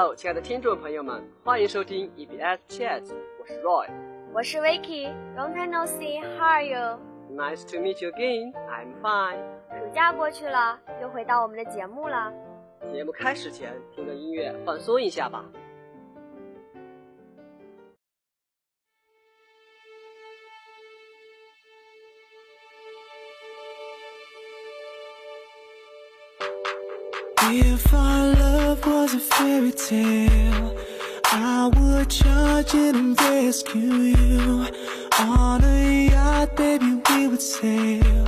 [0.00, 3.02] Hello，亲爱的听众朋友们，欢迎收听 EBS Chat，
[3.40, 3.88] 我是 Roy，
[4.32, 9.40] 我是 Vicky，Long time no see，How are you？Nice to meet you again，I'm fine。
[9.76, 12.32] 暑假过去了，又回到我们的节目了。
[12.92, 15.44] 节目开始前，听个音乐放松一下吧。
[27.50, 28.37] If was
[29.18, 30.76] a fairy tale,
[31.24, 34.68] I would charge it and rescue you.
[35.18, 38.26] On a yacht, baby, we would sail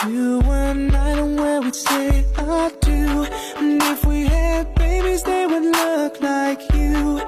[0.00, 3.26] to an island where we'd say I do.
[3.56, 7.20] And if we had babies, they would look like you.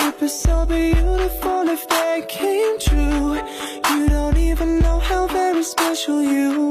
[0.00, 3.34] It'd be so beautiful if they came true.
[3.90, 6.61] You don't even know how very special you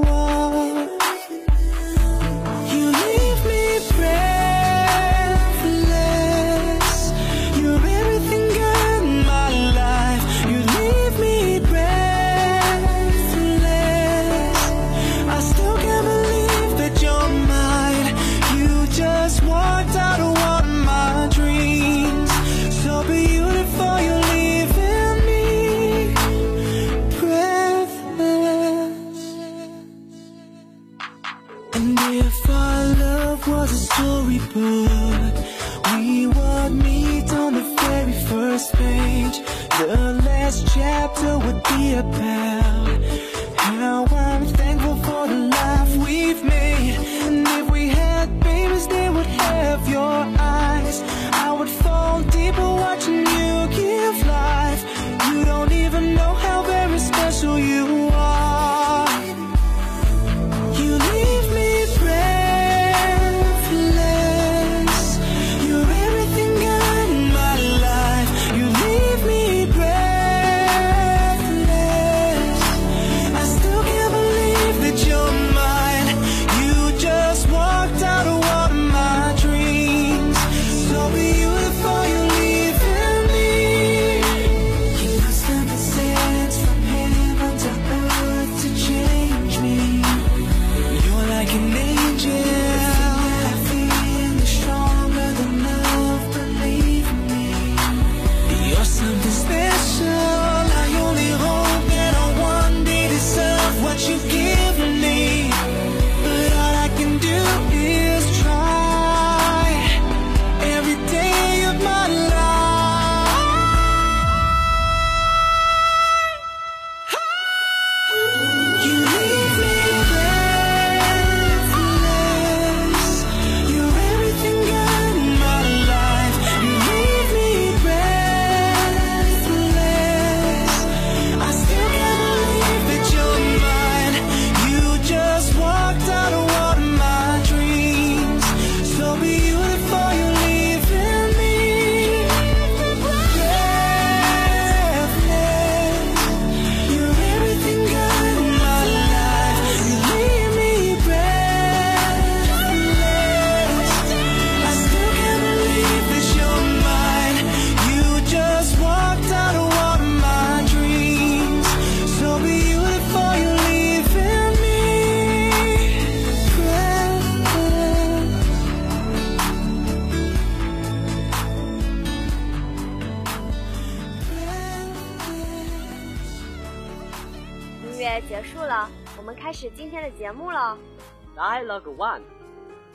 [181.36, 182.22] Dialogue One，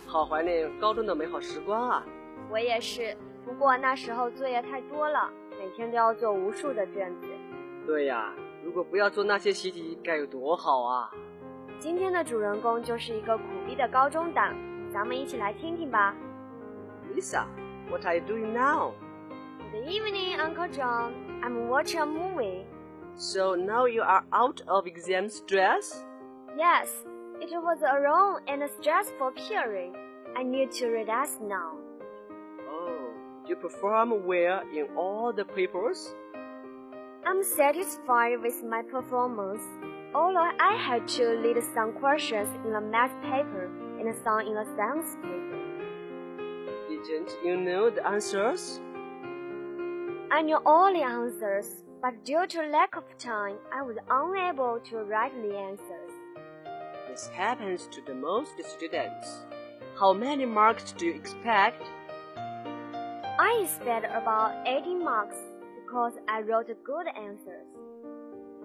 [0.06, 2.04] 好怀念高中的美好时光啊！
[2.50, 7.28] 我也是，不过那时候作业太多了，每天都要做无数的卷子。
[7.86, 8.32] 对呀，
[8.64, 11.10] 如果不要做那些习题，该有多好啊！
[11.78, 14.52] 今天的主人公就是一个苦逼的高中党，
[14.90, 16.16] 咱们一起来听听吧。
[17.14, 21.12] Lisa，what are you doing now？Good evening, Uncle John.
[21.42, 22.64] I'm watching a movie.
[23.14, 26.04] So now you are out of exam stress?
[26.56, 27.04] Yes.
[27.40, 29.94] It was a long and stressful period.
[30.34, 31.72] I need to relax now.
[32.66, 33.10] Oh,
[33.46, 36.14] you perform well in all the papers?
[37.26, 39.62] I'm satisfied with my performance.
[40.14, 43.70] Although I had to lead some questions in the math paper
[44.00, 45.46] and some in the science paper.
[46.88, 48.80] Didn't you know the answers?
[50.30, 54.96] I knew all the answers, but due to lack of time, I was unable to
[55.04, 56.05] write the answers.
[57.24, 59.46] Happens to the most students.
[59.98, 61.82] How many marks do you expect?
[62.36, 65.36] I expect about 80 marks
[65.80, 67.66] because I wrote good answers.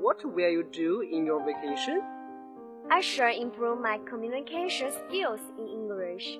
[0.01, 2.01] What will you do in your vacation?
[2.89, 6.37] I shall improve my communication skills in English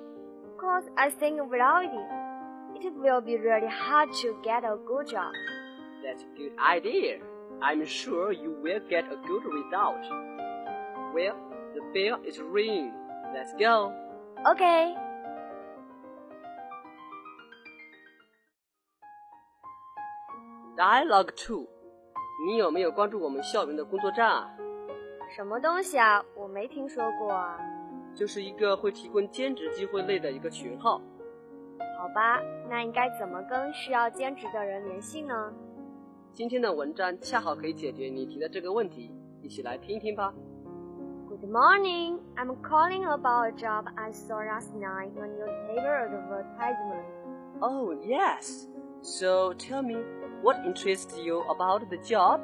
[0.54, 5.32] because I think without it, it will be really hard to get a good job.
[6.04, 7.20] That's a good idea.
[7.62, 10.04] I'm sure you will get a good result.
[11.14, 12.92] Well, the bell is ringing.
[13.34, 13.92] Let's go.
[14.44, 14.94] Okay.
[20.76, 21.68] Dialogue Two，
[22.46, 24.50] 你有没有关注我们校园的工作站啊？
[25.36, 26.24] 什么东西啊？
[26.34, 27.58] 我没听说过啊。
[28.14, 31.00] 就是一个会提供兼职机会类的一个群号。
[31.98, 35.52] 好吧，那应该怎么跟需要兼职的人联系呢？
[36.32, 40.34] 今天的文章恰好可以解决你提的这个问题，一起来听一听吧。
[41.52, 42.18] Morning.
[42.38, 47.04] I'm calling about a job I saw last night on your paper advertisement.
[47.60, 48.68] Oh yes.
[49.02, 49.96] So tell me,
[50.40, 52.40] what interests you about the job?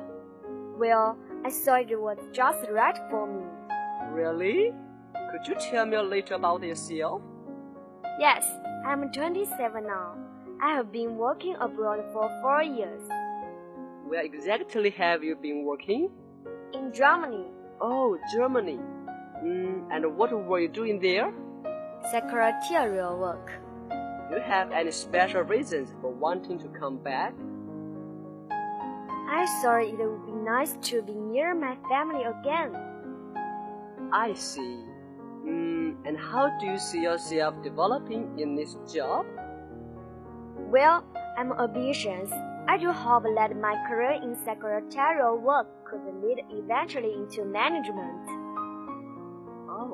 [0.79, 3.47] Well, I saw it was just right for me.
[4.13, 4.73] Really?
[5.33, 7.23] Could you tell me a little about yourself?
[8.21, 8.45] Yes,
[8.85, 10.19] I'm 27 now.
[10.63, 13.01] I have been working abroad for four years.
[14.07, 16.11] Where exactly have you been working?
[16.75, 17.47] In Germany,
[17.81, 18.79] Oh, Germany.
[19.45, 21.33] Mm, and what were you doing there?
[22.11, 23.53] secretarial work.
[24.31, 27.35] Do you have any special reasons for wanting to come back?
[29.31, 32.75] I thought it would be nice to be near my family again.
[34.13, 34.85] I see.
[35.45, 39.27] Mm, and how do you see yourself developing in this job?
[40.57, 41.05] Well,
[41.37, 42.31] I'm ambitious.
[42.69, 48.29] I do hope that my career in secretarial work could lead eventually into management.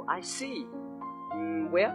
[0.06, 0.66] Oh, I see.
[1.34, 1.94] Mm, well,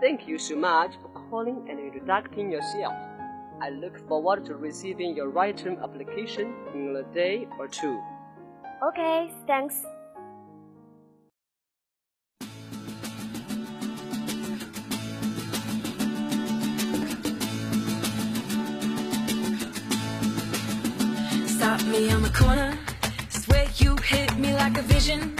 [0.00, 2.94] thank you so much for calling and introducing yourself.
[3.60, 8.00] I look forward to receiving your written application in a day or two.
[8.82, 9.84] Okay, thanks.
[21.46, 22.76] Stop me on the corner.
[23.28, 25.36] Swear you hit me like a vision.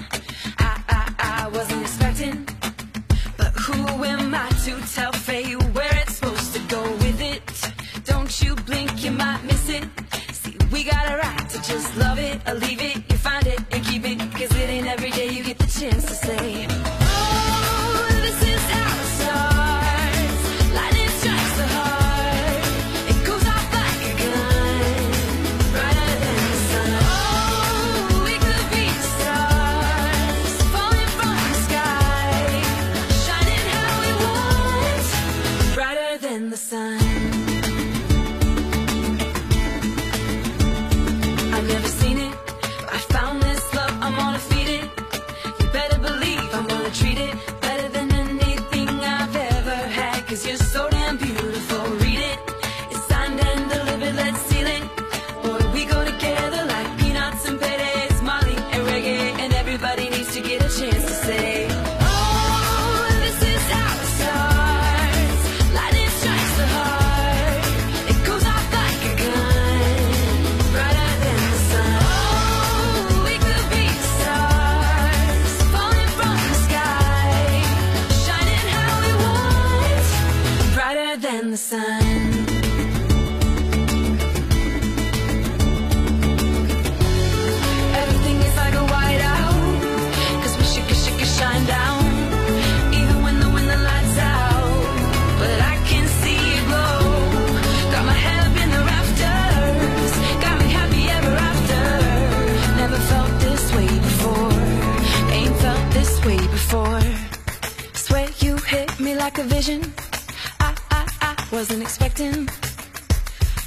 [111.53, 112.47] Wasn't expecting.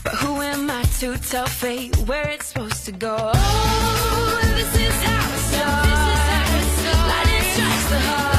[0.03, 3.15] But who am I to tell fate where it's supposed to go?
[3.15, 6.77] Oh, this is how it starts.
[7.09, 8.34] Lightning strikes the heart.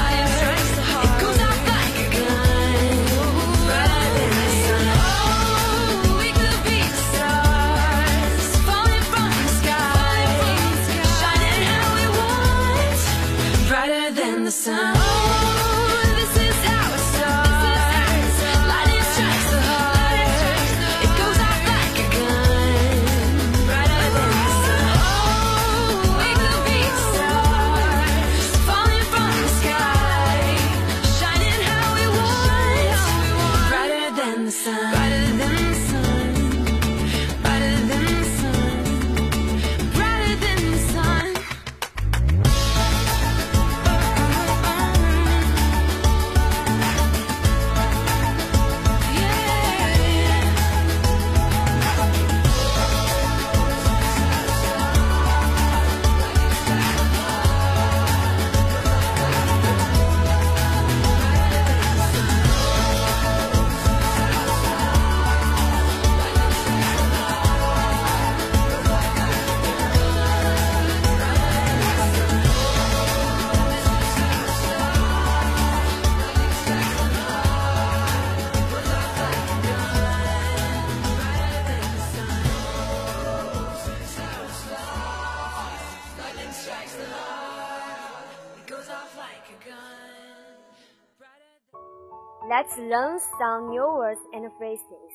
[92.66, 95.14] Let's learn some new words and phrases.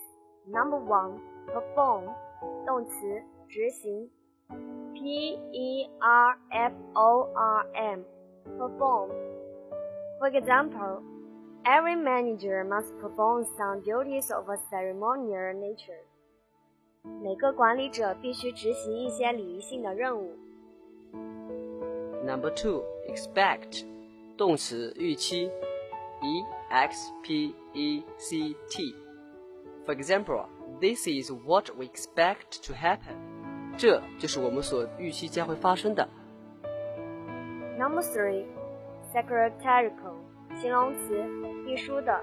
[0.48, 1.18] Number one,
[1.52, 2.04] perform
[2.64, 4.08] 动词执行，
[4.94, 8.04] P E R F O R M
[8.56, 9.10] perform.
[10.20, 11.02] For example,
[11.64, 16.04] every manager must perform some duties of a ceremonial nature.
[17.20, 20.32] 每个管理者必须执行一些礼仪性的任务。
[22.24, 23.84] Number two, expect
[24.36, 25.50] 动词预期
[26.22, 28.94] ，e x p e c t.
[29.84, 30.46] For example,
[30.80, 33.16] this is what we expect to happen.
[33.76, 36.08] 这就是我们所预期将会发生的。
[37.78, 38.46] Number three,
[39.12, 39.92] secretarial
[40.60, 41.22] 形容词
[41.64, 42.18] 秘书的，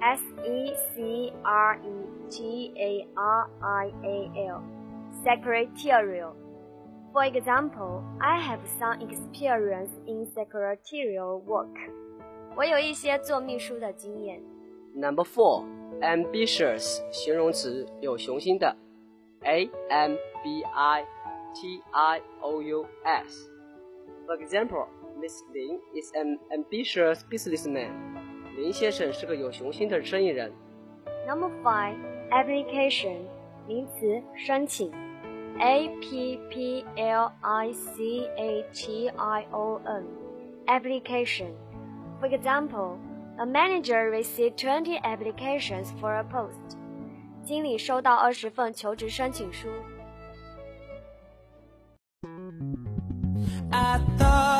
[0.00, 4.62] S E C R E T A R I A L
[5.24, 6.34] secretarial.
[7.12, 11.74] For example, I have some experience in secretarial work.
[12.55, 14.41] 我有一些做秘书的经验。
[14.95, 15.65] Number four,
[16.01, 18.75] ambitious 形容词有雄心的
[19.41, 21.05] ，a m b i
[21.55, 23.49] t i o u s.
[24.27, 24.87] For example,
[25.19, 27.89] Miss Lin is an ambitious businessman.
[28.55, 30.51] 林先生是个有雄心的生意人。
[31.27, 31.95] Number five,
[32.29, 33.17] application
[33.67, 34.91] 名词申请
[35.59, 40.05] ，A P P L I C A T I O N
[40.67, 41.51] application.
[42.22, 42.98] For example,
[43.38, 46.76] a manager received 20 applications for a post.
[47.44, 49.68] 经理收到二十份求职申请书。
[53.70, 54.51] I thought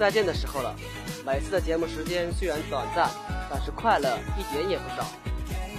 [0.00, 0.74] 再见的时候了。
[1.26, 3.10] 每次的节目时间虽然短暂，
[3.50, 5.06] 但是快乐一点也不少。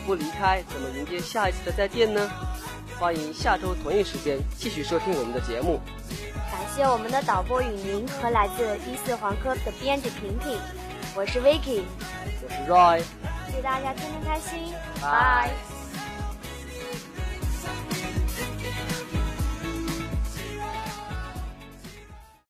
[0.06, 2.30] 不离开，怎么迎接下一次的再见呢？
[3.00, 5.80] 欢迎下周同一时间继续收听我们的节目。
[6.52, 10.60] 感谢我们的导播雨宁和来自一四黄科的编辑平平，
[11.16, 11.82] 我是 Vicky，
[12.44, 13.02] 我是 Roy。
[13.52, 15.71] 祝大家天天开心，拜拜。